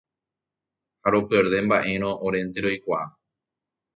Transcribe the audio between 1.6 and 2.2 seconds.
mba'érõ